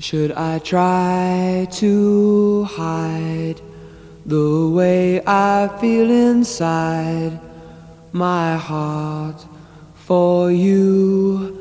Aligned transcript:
Should 0.00 0.32
I 0.32 0.60
try 0.60 1.68
to 1.72 2.64
hide 2.64 3.60
the 4.24 4.70
way 4.70 5.20
I 5.26 5.68
feel 5.78 6.10
inside 6.10 7.38
my 8.10 8.56
heart 8.56 9.44
for 9.94 10.50
you? 10.50 11.54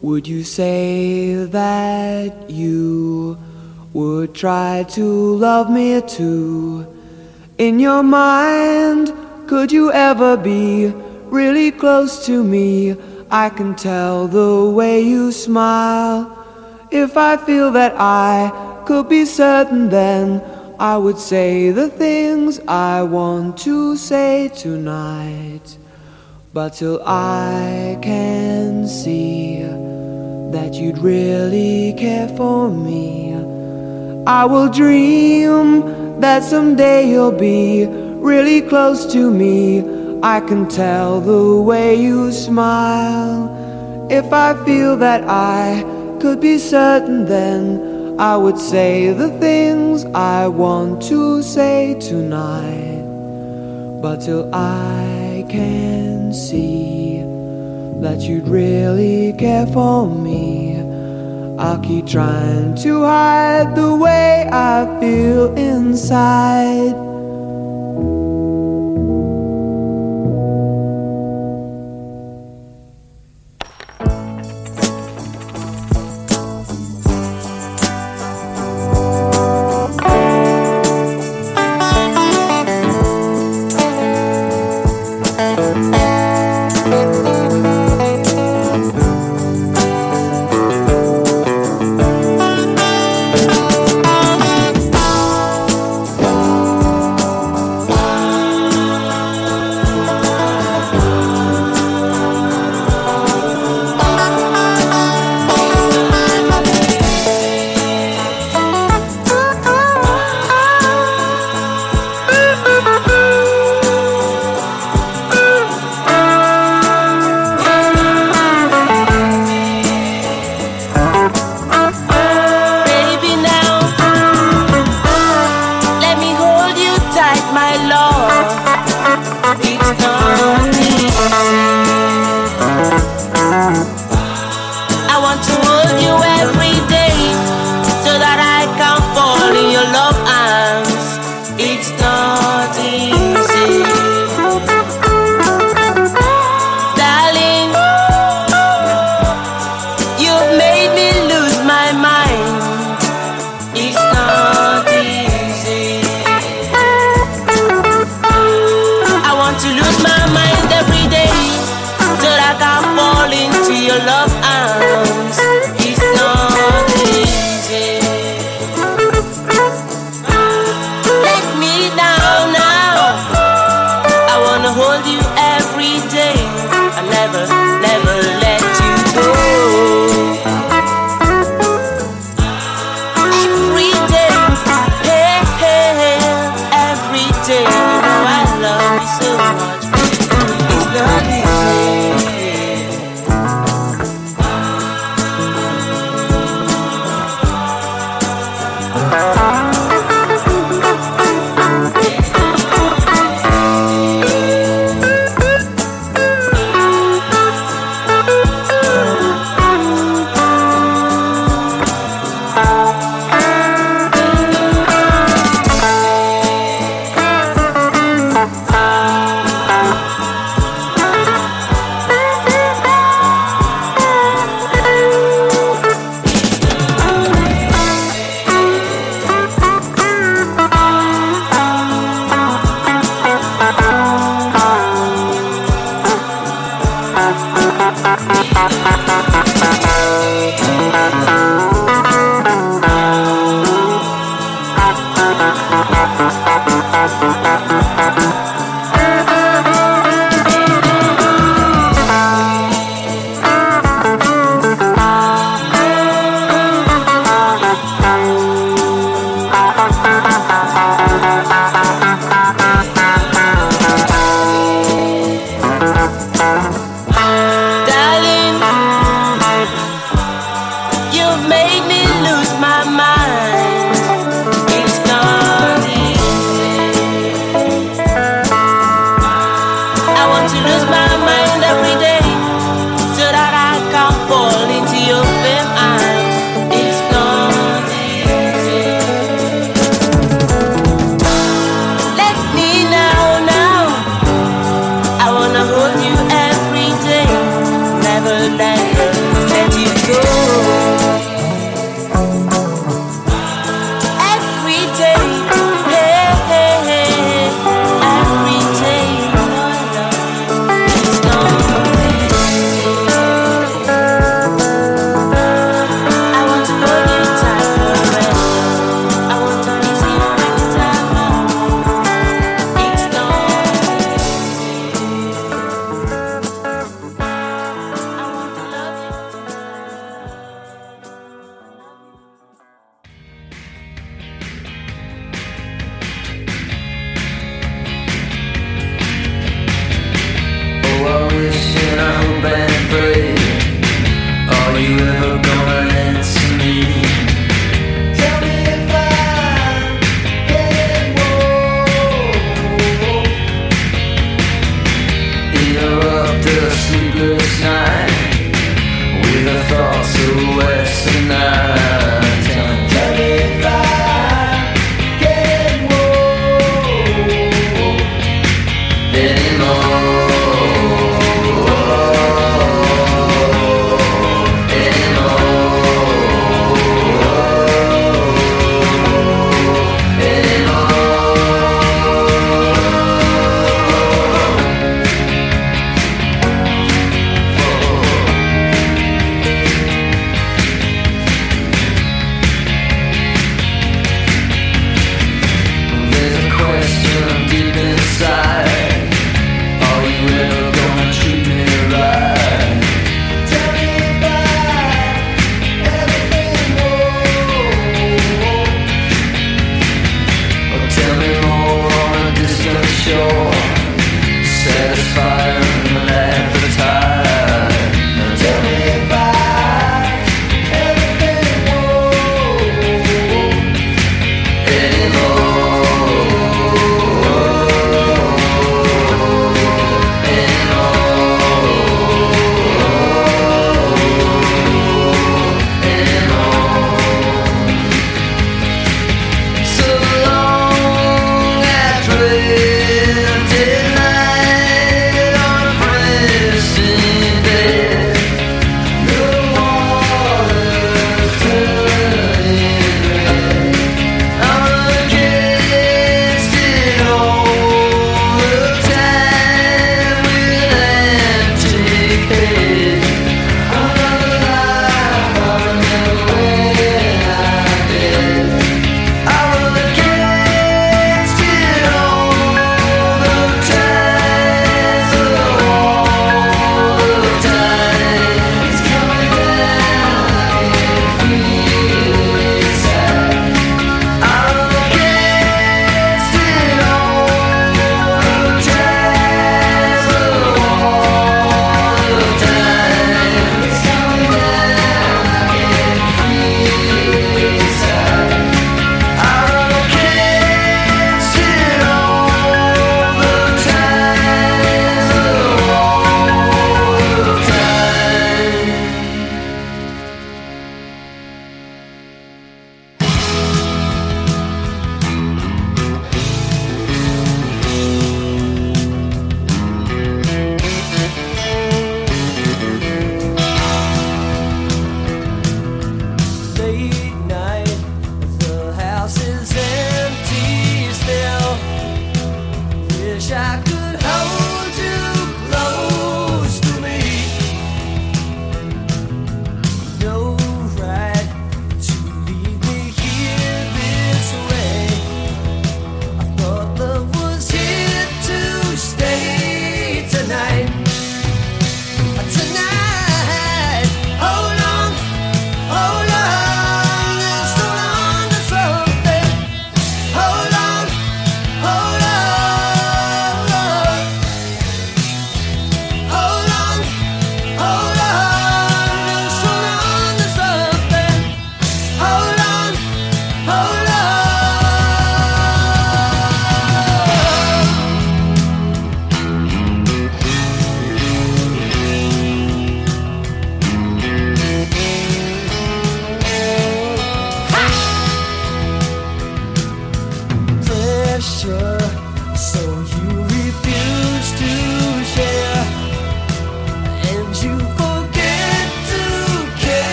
Would 0.00 0.26
you 0.26 0.42
say 0.42 1.44
that 1.44 2.48
you 2.48 3.36
would 3.92 4.34
try 4.34 4.86
to 4.96 5.04
love 5.36 5.70
me 5.70 6.00
too? 6.00 6.86
In 7.58 7.78
your 7.78 8.02
mind, 8.02 9.12
could 9.46 9.70
you 9.70 9.92
ever 9.92 10.38
be 10.38 10.86
really 11.26 11.70
close 11.70 12.24
to 12.24 12.42
me? 12.42 12.96
I 13.30 13.50
can 13.50 13.74
tell 13.76 14.28
the 14.28 14.70
way 14.70 15.02
you 15.02 15.30
smile. 15.30 16.41
If 16.94 17.16
I 17.16 17.38
feel 17.38 17.70
that 17.70 17.94
I 17.96 18.52
could 18.84 19.08
be 19.08 19.24
certain, 19.24 19.88
then 19.88 20.42
I 20.78 20.98
would 20.98 21.16
say 21.16 21.70
the 21.70 21.88
things 21.88 22.60
I 22.68 23.02
want 23.02 23.56
to 23.64 23.96
say 23.96 24.50
tonight. 24.54 25.78
But 26.52 26.74
till 26.74 27.02
I 27.06 27.98
can 28.02 28.86
see 28.86 29.62
that 30.52 30.74
you'd 30.74 30.98
really 30.98 31.94
care 31.96 32.28
for 32.36 32.68
me, 32.68 33.36
I 34.26 34.44
will 34.44 34.68
dream 34.68 36.20
that 36.20 36.44
someday 36.44 37.08
you'll 37.08 37.32
be 37.32 37.86
really 37.86 38.60
close 38.60 39.10
to 39.14 39.30
me. 39.30 39.80
I 40.22 40.40
can 40.40 40.68
tell 40.68 41.22
the 41.22 41.58
way 41.58 41.94
you 41.94 42.30
smile. 42.32 43.48
If 44.10 44.30
I 44.30 44.52
feel 44.66 44.98
that 44.98 45.24
I 45.24 45.91
could 46.22 46.40
be 46.40 46.56
certain, 46.56 47.24
then 47.24 48.14
I 48.16 48.36
would 48.36 48.56
say 48.56 49.12
the 49.12 49.28
things 49.40 50.04
I 50.14 50.46
want 50.46 51.02
to 51.10 51.42
say 51.42 51.98
tonight. 51.98 53.02
But 54.00 54.20
till 54.20 54.48
I 54.54 55.44
can 55.48 56.32
see 56.32 57.22
that 58.00 58.20
you'd 58.20 58.46
really 58.46 59.32
care 59.32 59.66
for 59.66 60.06
me, 60.06 60.78
I'll 61.58 61.80
keep 61.80 62.06
trying 62.06 62.76
to 62.76 63.02
hide 63.02 63.74
the 63.74 63.92
way 63.96 64.48
I 64.52 64.86
feel 65.00 65.52
inside. 65.56 67.11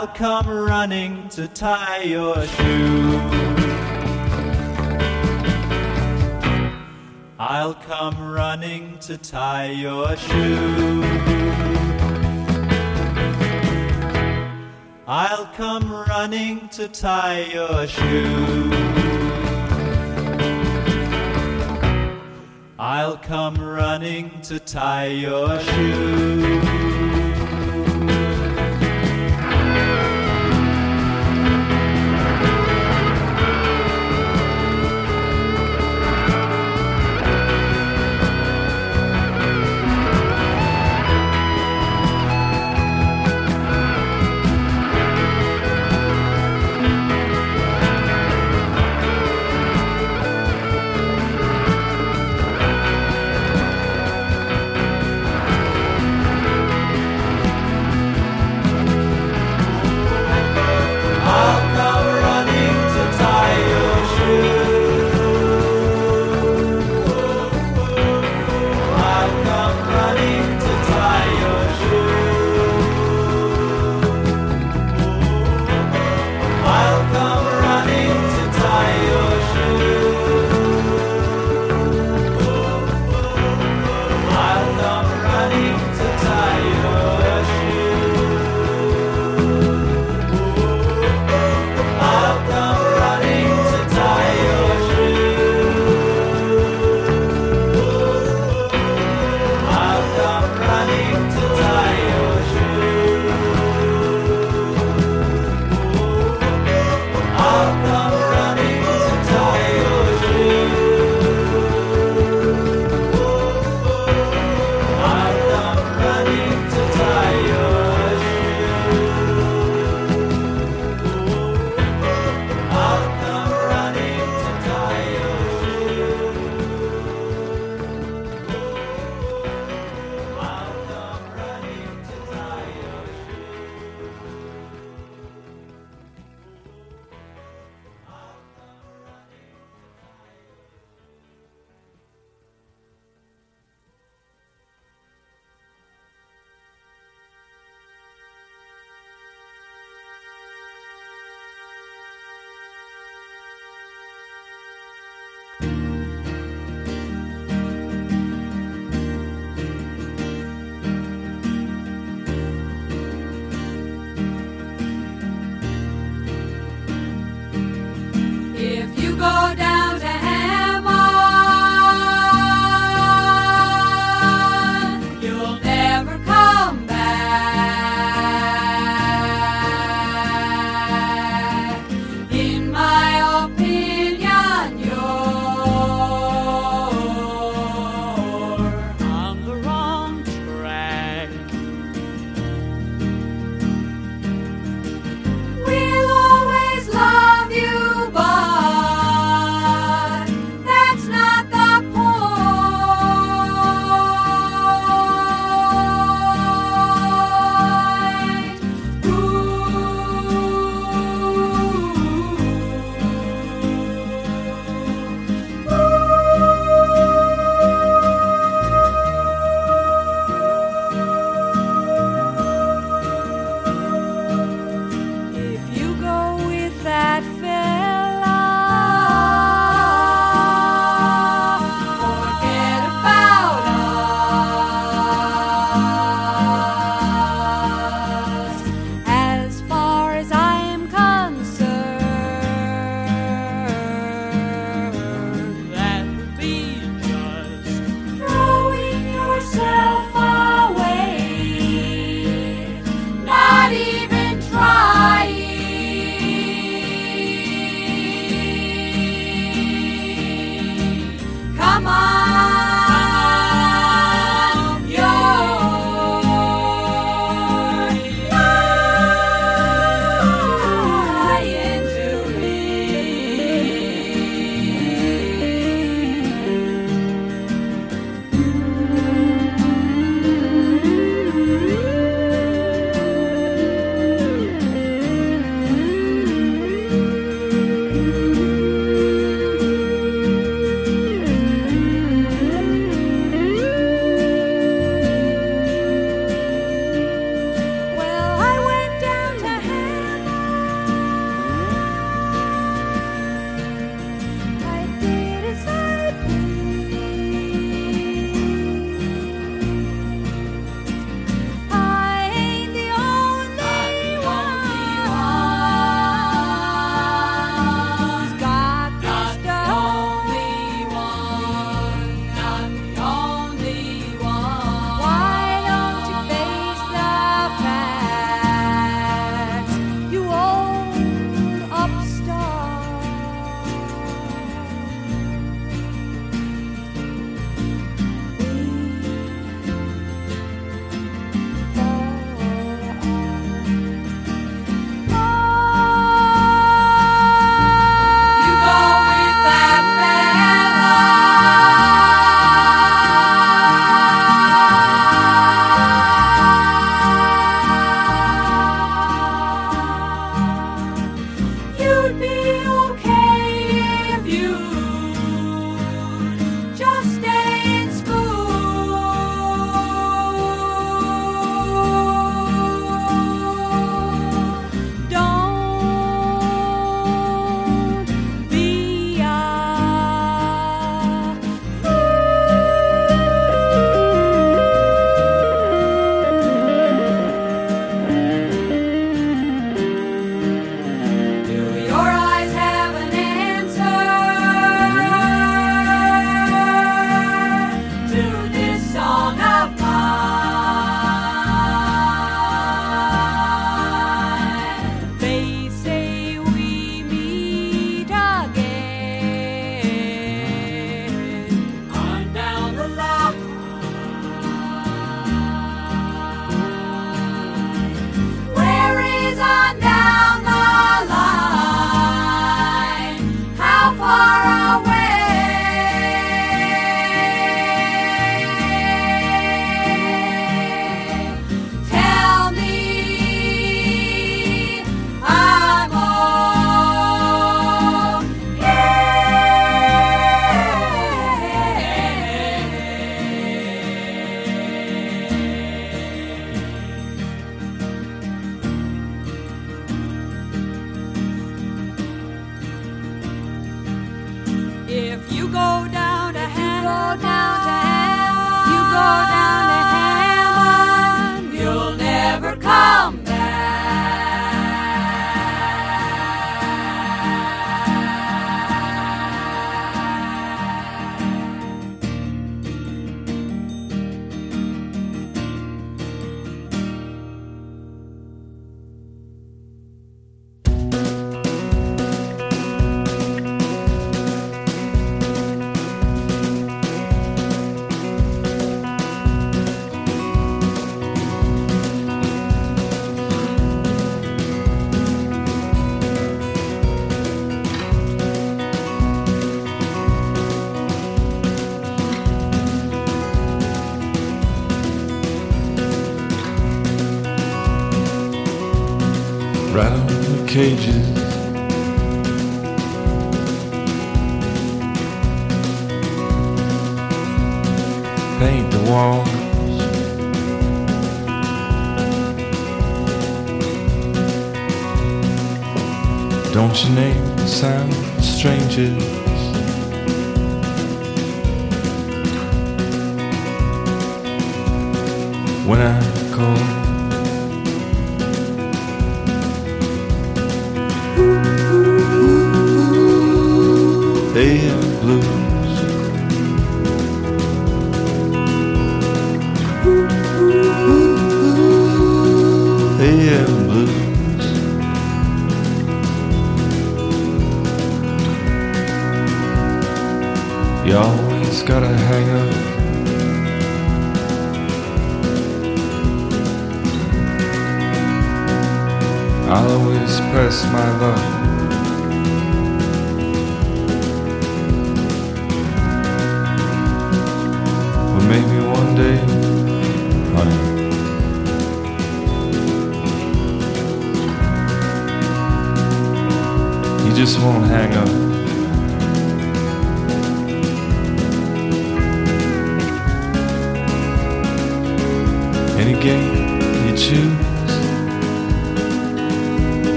I'll 0.00 0.06
come 0.06 0.48
running 0.48 1.28
to 1.30 1.48
tie 1.48 2.02
your 2.02 2.46
shoe. 2.46 3.20
I'll 7.36 7.74
come 7.74 8.16
running 8.32 8.98
to 9.00 9.18
tie 9.18 9.72
your 9.72 10.16
shoe. 10.16 11.02
I'll 15.08 15.46
come 15.56 15.90
running 15.90 16.68
to 16.68 16.86
tie 16.86 17.40
your 17.52 17.88
shoe. 17.88 18.70
I'll 22.78 23.16
come 23.16 23.56
running 23.56 24.40
to 24.42 24.60
tie 24.60 25.08
your 25.08 25.58
shoe. 25.58 26.77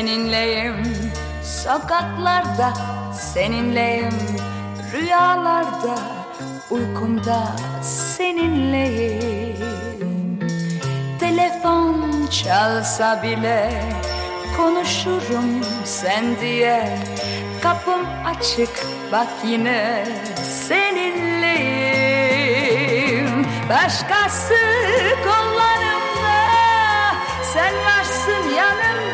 Seninleyim. 0.00 0.76
Sokaklarda 1.42 2.72
seninleyim. 3.14 4.14
Rüyalarda 4.92 5.98
uykumda 6.70 7.52
seninleyim. 7.82 9.56
Telefon 11.20 12.26
çalsa 12.26 13.22
bile 13.22 13.70
konuşurum 14.56 15.64
sen 15.84 16.24
diye. 16.40 16.98
Kapım 17.62 18.06
açık 18.26 18.86
bak 19.12 19.28
yine 19.44 20.06
seninleyim. 20.68 21.60
Başkası 23.68 24.54
kollarımda 25.24 26.40
sen 27.52 27.74
varsın 27.74 28.54
yanımda 28.56 29.09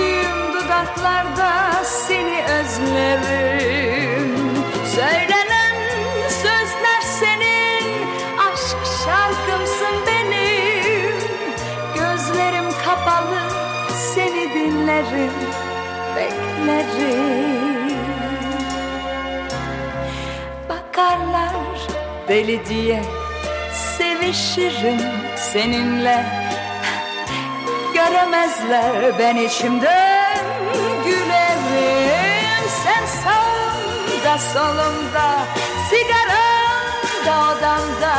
Öptüğüm 0.00 0.54
dudaklarda 0.54 1.84
seni 1.84 2.44
özlerim. 2.44 4.36
Söylenen 4.94 5.76
sözler 6.28 7.00
senin 7.00 8.06
Aşk 8.38 8.78
şarkımsın 9.04 10.06
benim. 10.06 11.16
Gözlerim 11.94 12.70
kapalı 12.84 13.40
seni 14.14 14.54
dinlerim 14.54 15.32
Beklerim. 16.16 17.98
Bakarlar 20.68 21.88
deli 22.28 22.66
diye 22.66 23.02
Sevişirim 23.98 25.00
seninle 25.36 26.49
Göremezler 28.30 29.18
ben 29.18 29.36
içimden 29.36 30.38
gülerim. 31.04 32.68
Sen 32.84 33.06
sağımda 33.06 34.38
solumda 34.38 35.38
Sigaramda 35.90 37.58
odamda 37.58 38.14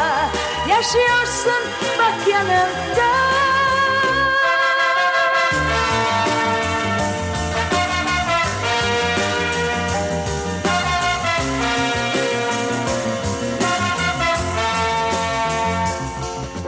Yaşıyorsun 0.70 1.64
bak 2.00 2.28
yanımda. 2.28 3.12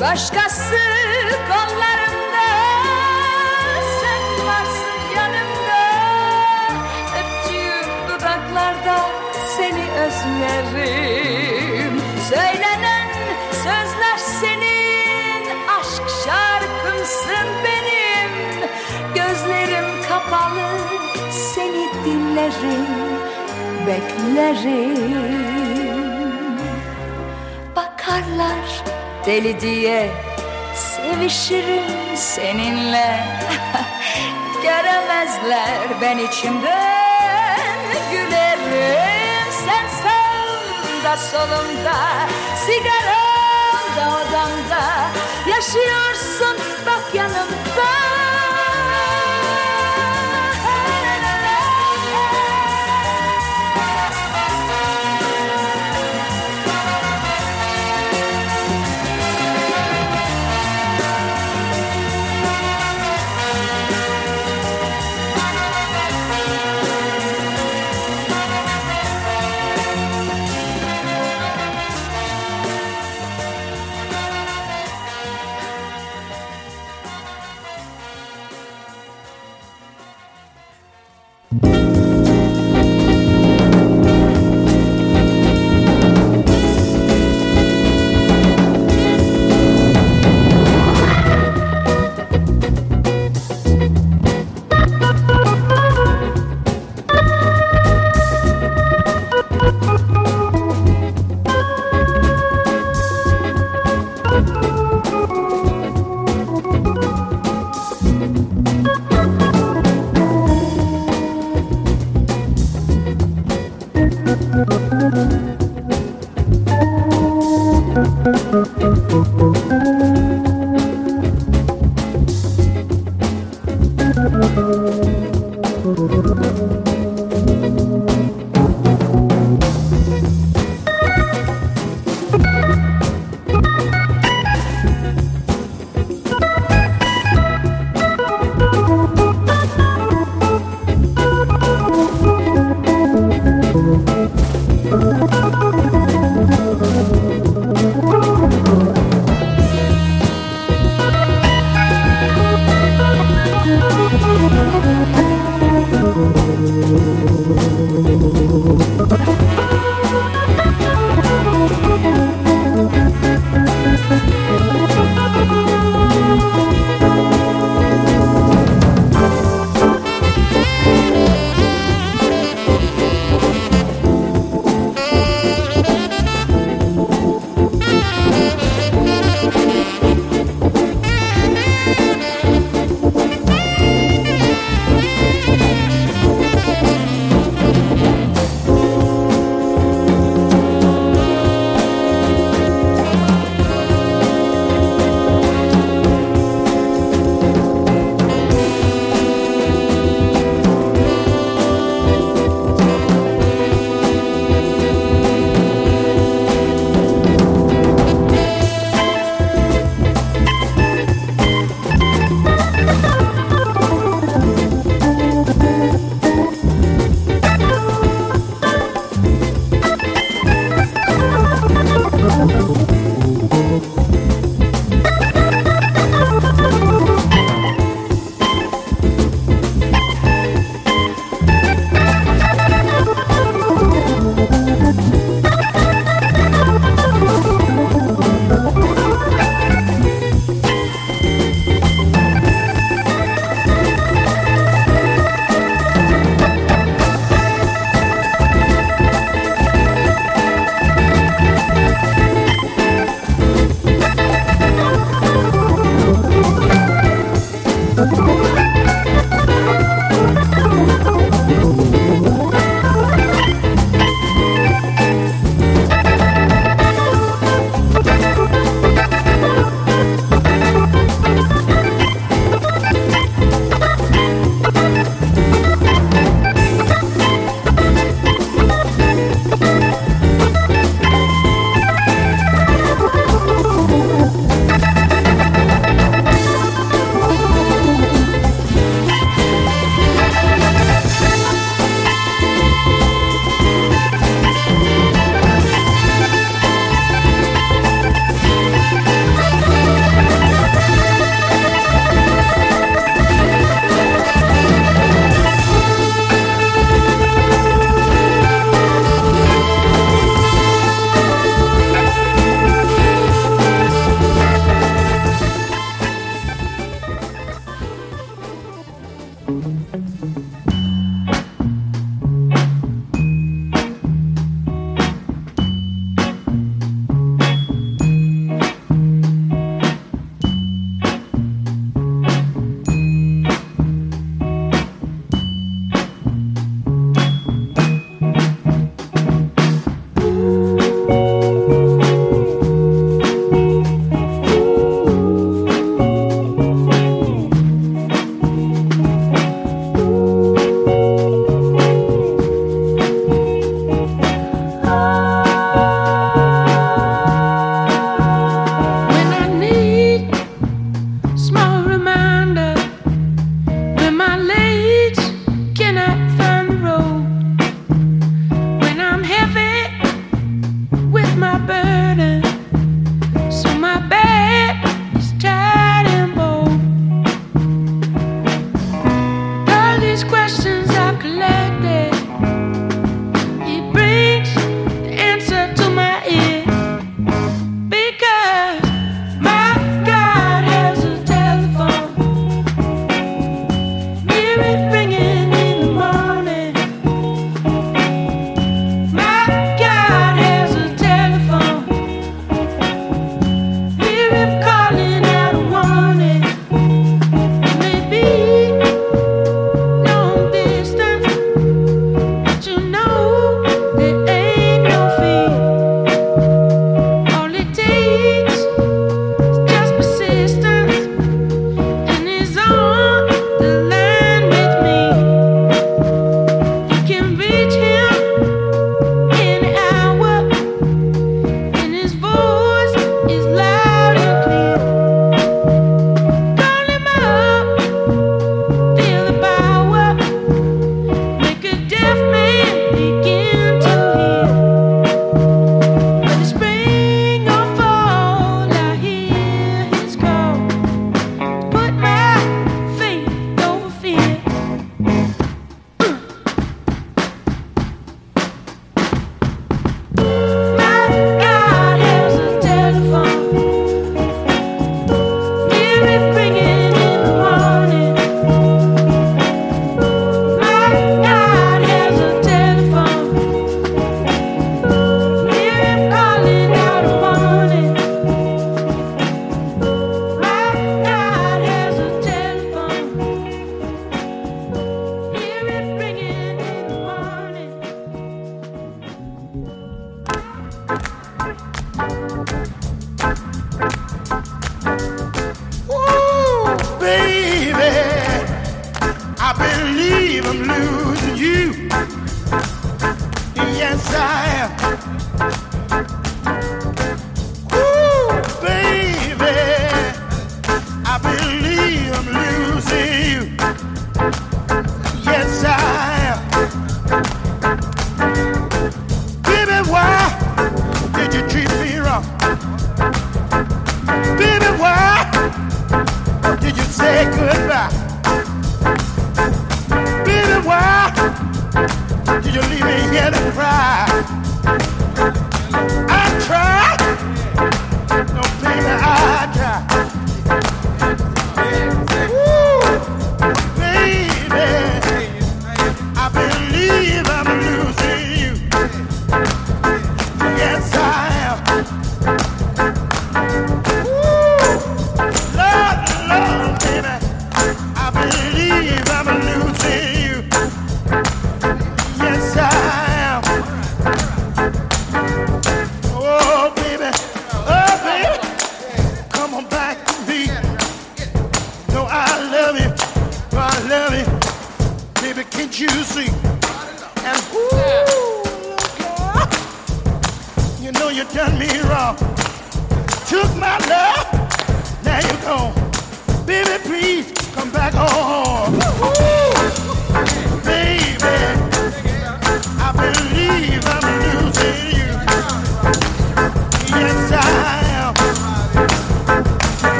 Başkası 0.00 0.76
kollarında 1.48 1.93
Seni 22.34 22.42
dinlerim 22.42 22.86
Beklerim. 23.86 25.18
Bakarlar 27.76 28.82
deli 29.26 29.60
diye 29.60 30.10
Sevişirim 30.74 32.16
seninle. 32.16 33.20
Göremezler 34.62 36.00
ben 36.00 36.18
içimden 36.18 37.78
Gülerim 38.10 39.52
sen 39.66 39.86
sağımda 40.02 41.16
solumda. 41.16 41.96
Sigaramda 42.66 44.04
odamda 44.16 44.82
Yaşıyorsun 45.46 46.33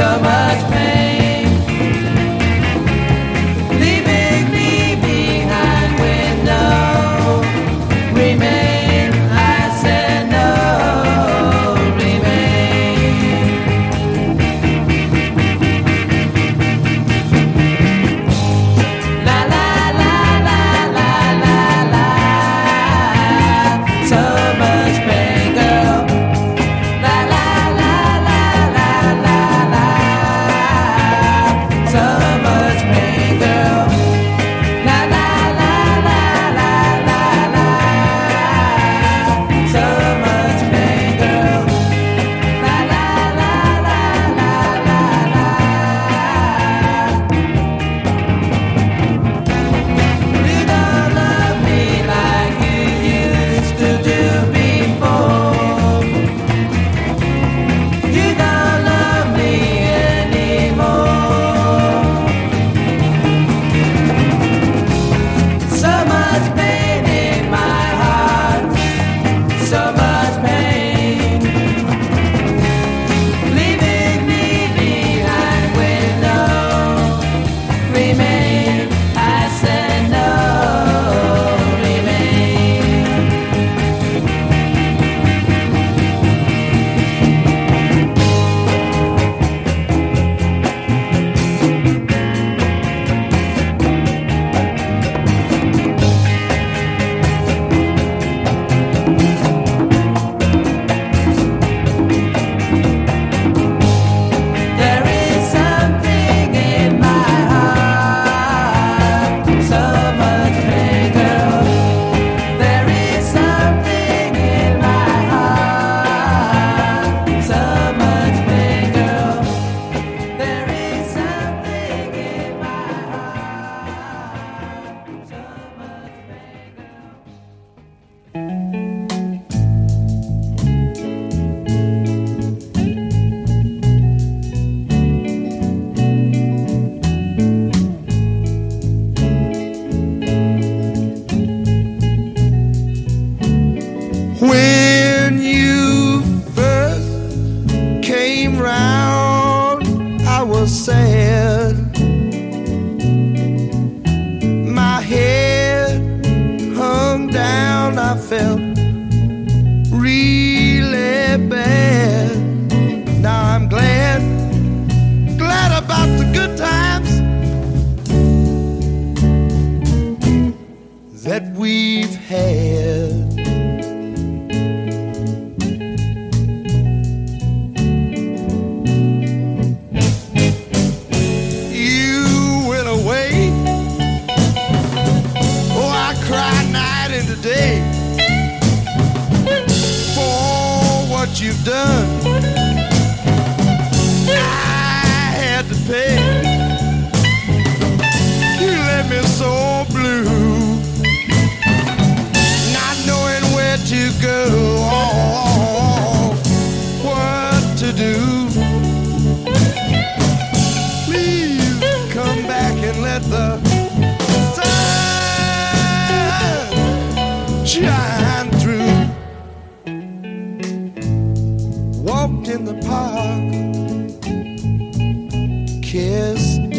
so 0.00 0.18
much 0.20 0.70
better. 0.70 0.79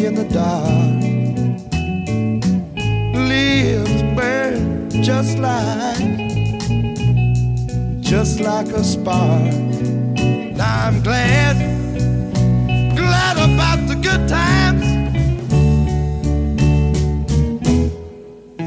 in 0.04 0.14
the 0.16 0.24
dark. 0.24 1.02
Leaves 3.14 4.02
burn 4.16 4.90
just 5.02 5.38
like, 5.38 5.98
just 8.00 8.40
like 8.40 8.66
a 8.68 8.82
spark. 8.82 9.54
Now 10.56 10.86
I'm 10.86 11.02
glad, 11.02 11.56
glad 12.96 13.36
about 13.36 13.86
the 13.86 13.94
good 13.94 14.28
times 14.28 14.82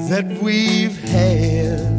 that 0.09 0.25
we've 0.41 0.97
had. 1.09 1.94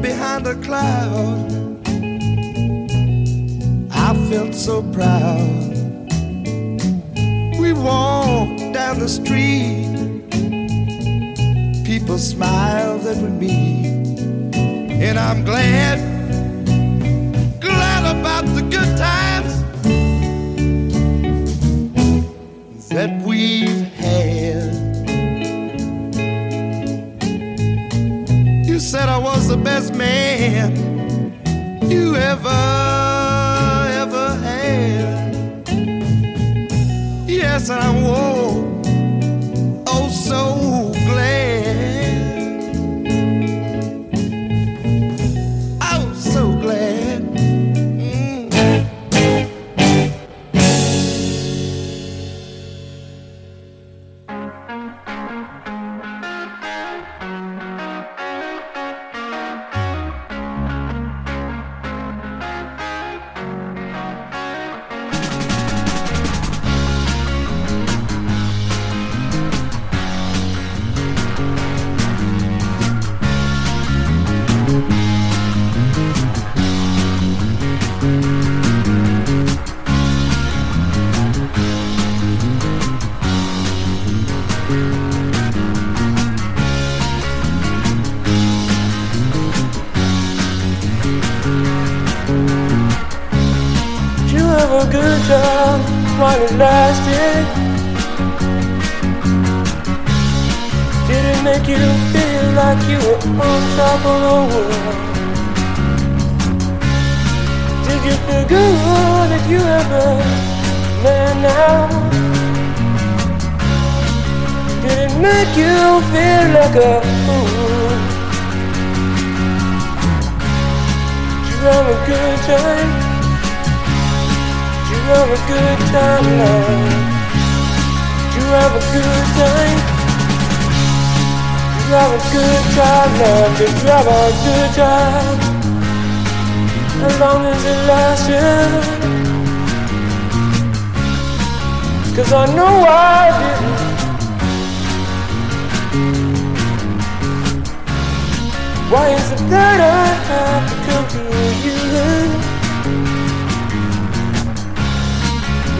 behind 0.00 0.46
a 0.46 0.54
cloud. 0.56 1.50
I 3.92 4.14
felt 4.30 4.54
so 4.54 4.82
proud. 4.92 5.70
We 7.58 7.72
walked 7.72 8.72
down 8.72 8.98
the 8.98 9.08
street. 9.08 9.88
People 11.84 12.18
smiled 12.18 13.06
at 13.06 13.20
me. 13.42 13.86
And 15.06 15.18
I'm 15.18 15.44
glad, 15.44 15.98
glad 17.60 18.16
about 18.16 18.46
the 18.54 18.62
good 18.62 18.96
times. 18.96 19.49
man 30.00 30.72
you 31.90 32.16
ever 32.16 32.89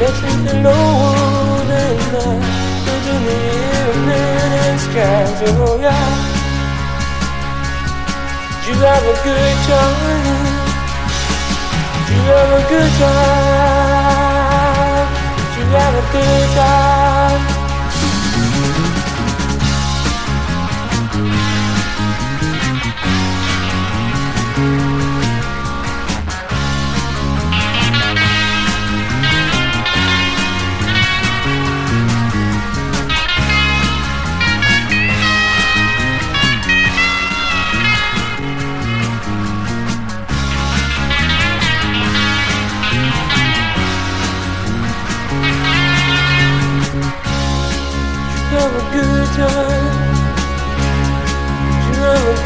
something 0.08 0.62
lower 0.62 1.60
than 1.68 1.96
that. 2.12 2.40
Birds 2.86 3.08
in 3.12 3.20
the 3.28 3.36
evening 3.92 4.52
and 4.64 4.80
skies, 4.80 5.40
oh 5.44 5.76
yeah. 5.80 6.08
You 8.66 8.74
have 8.80 9.04
a 9.04 9.16
good 9.24 9.56
time? 9.68 10.46
You 12.08 12.20
have 12.32 12.50
a 12.50 12.62
good 12.68 12.92
time? 13.02 13.88
You 15.58 15.64
have 15.76 15.94
a 15.94 16.04
good 16.12 16.48
time? 16.56 17.49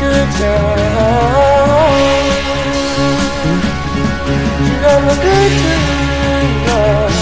Good 0.05 0.31
time? 0.40 1.94
You 4.66 4.74
have 4.86 5.05
a 5.12 5.16
good 5.26 5.52
time? 6.68 7.14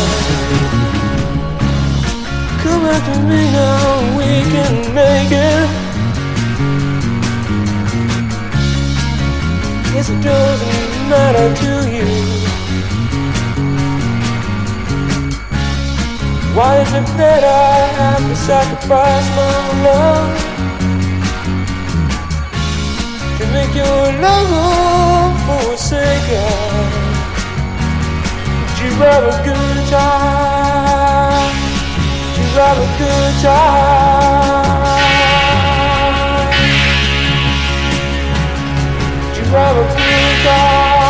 Come 2.62 2.84
to 3.08 3.14
me 3.28 3.40
now, 3.60 3.86
we 4.18 4.30
can 4.54 4.74
make 5.00 5.32
it. 5.50 5.68
Yes, 9.94 10.06
it 10.14 10.20
doesn't 10.30 10.92
matter 11.12 11.48
to 11.62 11.72
you. 11.96 12.08
Why 16.56 16.72
is 16.82 16.92
it 17.00 17.08
that 17.20 17.42
I 17.44 17.74
have 18.00 18.22
to 18.30 18.36
sacrifice 18.36 19.28
my 19.38 19.56
love 19.86 20.51
your 23.74 24.12
love 24.20 25.36
forsaken? 25.46 26.92
Did 28.66 28.78
you 28.84 28.92
have 29.00 29.24
a 29.24 29.36
good 29.44 29.80
time? 29.88 31.54
You 32.36 32.46
have 32.60 32.78
a 32.78 32.88
good 32.98 33.34
time? 33.42 34.12
You 39.36 39.44
have 39.50 39.76
a 39.76 39.86
good 39.96 40.36
time? 40.44 41.01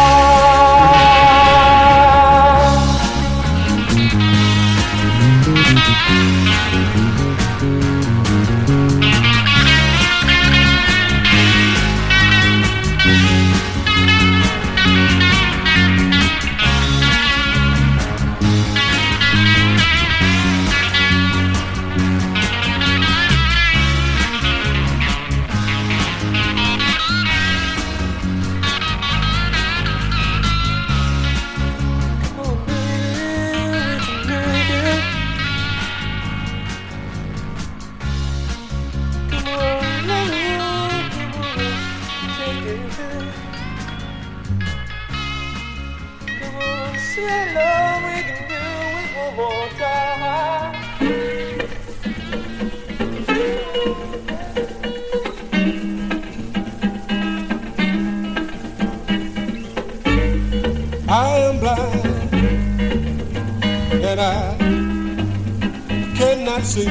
see 66.73 66.85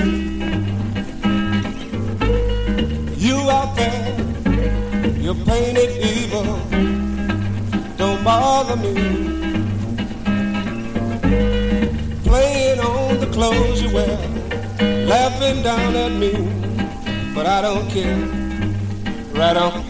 you 3.17 3.35
out 3.49 3.75
there. 3.75 4.13
You're 5.23 5.41
painted 5.43 5.91
evil. 6.13 6.43
Don't 7.97 8.23
bother 8.23 8.75
me. 8.75 8.93
Playing 12.29 12.79
on 12.79 13.19
the 13.21 13.29
clothes 13.33 13.81
you 13.81 13.89
wear, 13.91 14.17
laughing 15.07 15.63
down 15.63 15.95
at 15.95 16.11
me, 16.11 16.33
but 17.33 17.47
I 17.47 17.61
don't 17.63 17.89
care. 17.89 18.19
Right 19.33 19.57
on. 19.57 19.80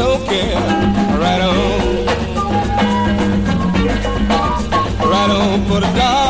Don't 0.00 0.24
care. 0.24 0.54
Right 1.24 1.42
on, 1.42 2.06
right 5.10 5.30
on 5.30 5.64
for 5.66 5.80
the 5.80 5.92
darkness. 5.94 6.29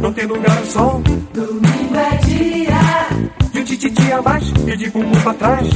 não 0.00 0.12
tem 0.12 0.26
lugar 0.26 0.56
ao 0.56 0.64
sol. 0.64 1.02
domingo 1.32 1.96
é 1.96 2.16
dia. 2.26 3.50
De 3.52 3.60
um 3.60 3.64
tititi 3.64 4.12
a 4.12 4.22
mais 4.22 4.44
e 4.66 4.76
de 4.76 4.90
bumbum 4.90 5.20
pra 5.22 5.34
trás. 5.34 5.68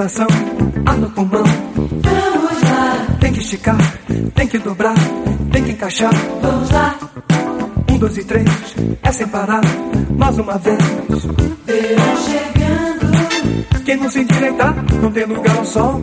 Respiração, 0.00 0.26
ar 0.86 0.96
no 0.96 1.10
pulmão. 1.10 1.44
vamos 1.74 2.62
lá, 2.62 3.06
Tem 3.20 3.32
que 3.32 3.40
esticar, 3.40 3.76
tem 4.34 4.46
que 4.46 4.58
dobrar, 4.58 4.94
tem 5.52 5.64
que 5.64 5.70
encaixar. 5.72 6.12
vamos 6.40 6.70
lá. 6.70 6.96
Um, 7.90 7.98
dois 7.98 8.16
e 8.16 8.24
três, 8.24 8.48
é 9.02 9.12
sem 9.12 9.28
parar. 9.28 9.60
Mais 10.16 10.38
uma 10.38 10.56
vez. 10.58 10.78
Verão 11.66 12.16
chegando, 12.24 13.84
Quem 13.84 13.96
não 13.96 14.08
se 14.10 14.20
endireitar, 14.20 14.74
não 15.02 15.12
tem 15.12 15.24
lugar 15.26 15.56
ao 15.56 15.64
sol. 15.64 16.00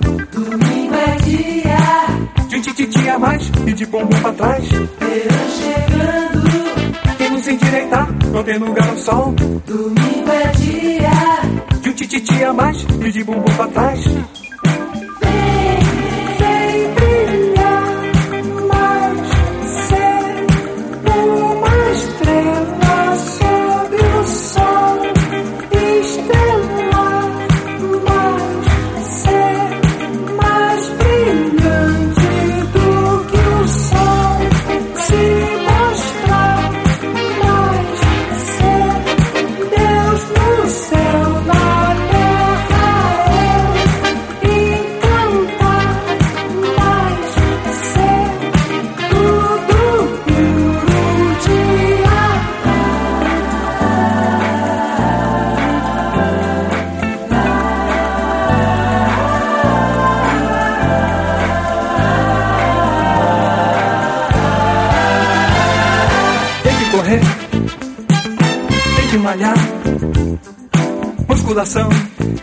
Musculação, 71.27 71.89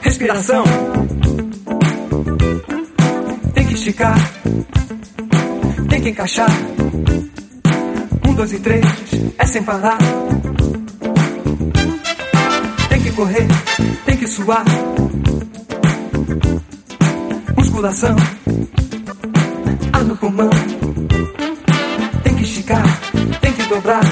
respiração. 0.02 0.64
Tem 3.54 3.66
que 3.66 3.74
esticar, 3.74 4.16
tem 5.88 6.00
que 6.00 6.08
encaixar. 6.10 6.50
Um, 8.26 8.34
dois 8.34 8.52
e 8.52 8.58
três, 8.58 8.84
é 9.38 9.46
sem 9.46 9.62
parar. 9.62 9.98
Tem 12.88 13.00
que 13.02 13.10
correr, 13.12 13.46
tem 14.04 14.16
que 14.16 14.26
suar. 14.26 14.64
Musculação, 17.56 18.16
ar 19.92 20.04
no 20.04 20.16
pulmão. 20.16 20.50
Tem 22.24 22.34
que 22.34 22.42
esticar, 22.42 22.84
tem 23.40 23.52
que 23.52 23.62
dobrar. 23.64 24.02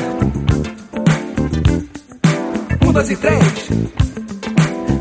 Um, 2.93 2.94
dois 2.94 3.10
e 3.10 3.16
três. 3.16 3.69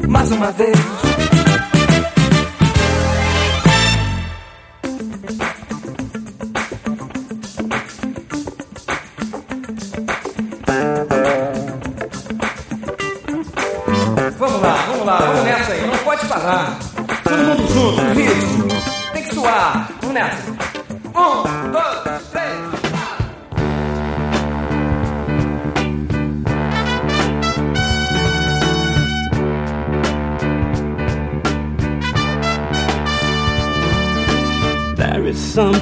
Mais 0.07 0.31
uma 0.31 0.49
vez. 0.51 1.10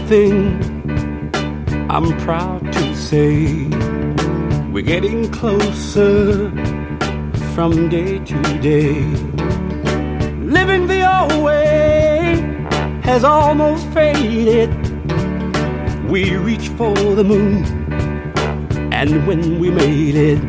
Something 0.09 1.87
I'm 1.87 2.17
proud 2.21 2.73
to 2.73 2.95
say. 2.95 3.67
We're 4.71 4.81
getting 4.81 5.31
closer 5.31 6.49
from 7.53 7.89
day 7.89 8.17
to 8.17 8.41
day. 8.59 9.01
Living 10.57 10.87
the 10.87 11.01
old 11.05 11.43
way 11.43 12.41
has 13.03 13.23
almost 13.23 13.85
faded. 13.89 14.71
We 16.09 16.35
reach 16.37 16.69
for 16.69 16.95
the 16.95 17.23
moon, 17.23 17.63
and 18.91 19.27
when 19.27 19.59
we 19.59 19.69
made 19.69 20.15
it, 20.15 20.43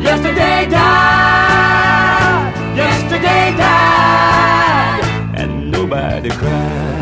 yesterday 0.00 0.68
died. 0.70 2.54
Yesterday 2.76 3.56
died, 3.56 5.34
and 5.36 5.72
nobody 5.72 6.30
cried. 6.30 6.93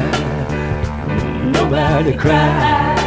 Cried. 1.72 3.00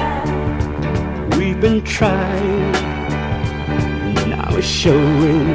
We've 1.37 1.61
been 1.61 1.83
trying, 1.83 2.71
now 4.27 4.47
it's 4.57 4.65
showing 4.65 5.49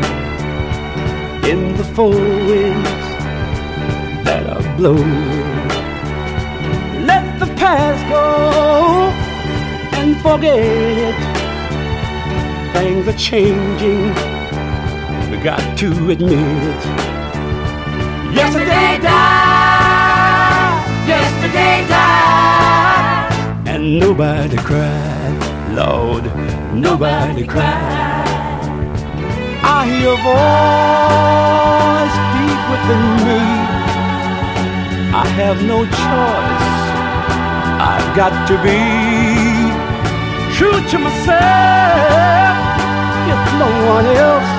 in 1.45 1.77
the 1.77 1.83
four 1.97 2.11
winds 2.13 2.89
that 4.25 4.47
are 4.49 4.77
blowing. 4.77 5.27
Let 7.05 7.41
the 7.41 7.47
past 7.57 8.09
go 8.09 9.11
and 9.99 10.17
forget 10.23 10.61
it. 10.61 11.17
Things 12.73 13.09
are 13.09 13.19
changing 13.19 14.15
we 15.31 15.37
got 15.39 15.79
to 15.79 16.11
admit. 16.11 16.85
Yesterday 18.33 18.90
nobody 23.99 24.57
cried, 24.57 25.75
Lord, 25.75 26.25
nobody 26.73 27.45
cried. 27.45 28.61
I 29.63 29.87
hear 29.91 30.11
a 30.11 30.21
voice 30.31 32.17
deep 32.37 32.63
within 32.71 33.05
me. 33.27 33.43
I 35.13 35.27
have 35.41 35.59
no 35.65 35.79
choice. 35.85 36.81
I've 37.91 38.15
got 38.15 38.33
to 38.51 38.55
be 38.63 38.81
true 40.57 40.79
to 40.91 40.99
myself, 40.99 42.15
if 43.33 43.41
no 43.59 43.69
one 43.95 44.07
else. 44.07 44.51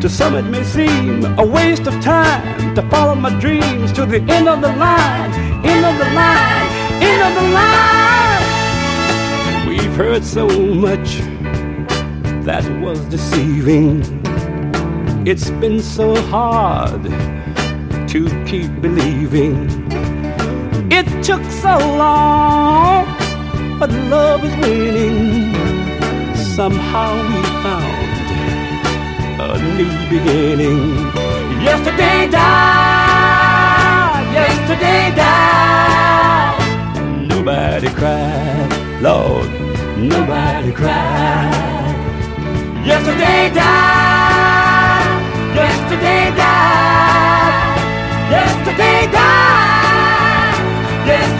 To 0.00 0.08
some 0.08 0.34
it 0.36 0.44
may 0.44 0.64
seem 0.64 1.24
a 1.38 1.44
waste 1.44 1.86
of 1.86 2.00
time 2.00 2.74
to 2.74 2.82
follow 2.88 3.14
my 3.14 3.38
dreams 3.38 3.92
to 3.92 4.06
the 4.06 4.20
end 4.32 4.48
of 4.48 4.62
the 4.62 4.72
line, 4.76 5.30
end 5.66 5.84
of 5.84 5.98
the 5.98 6.14
line, 6.14 6.59
end 7.00 7.22
of 7.28 7.34
the 7.34 7.46
line. 7.58 8.44
We've 9.68 9.96
heard 9.96 10.24
so 10.24 10.46
much 10.48 11.20
that 12.44 12.64
was 12.80 13.00
deceiving. 13.06 14.02
It's 15.26 15.50
been 15.50 15.80
so 15.80 16.14
hard 16.22 17.02
to 18.08 18.44
keep 18.46 18.70
believing. 18.80 19.68
It 20.90 21.06
took 21.22 21.44
so 21.44 21.78
long, 21.78 23.06
but 23.78 23.90
love 24.10 24.44
is 24.44 24.54
winning. 24.56 25.54
Somehow 26.34 27.12
we 27.28 27.42
found 27.62 28.10
a 29.40 29.58
new 29.76 29.92
beginning. 30.08 30.78
Yesterday 31.62 32.28
died, 32.30 34.24
yesterday 34.34 35.14
died. 35.14 35.69
Nobody 37.50 37.88
cried, 37.88 39.02
Lord, 39.02 39.50
nobody 39.98 40.70
cried. 40.70 41.96
Yesterday 42.86 43.50
died, 43.52 45.04
yesterday 45.56 46.30
died, 46.36 47.80
yesterday 48.30 49.10
died, 49.10 51.06
yesterday. 51.08 51.39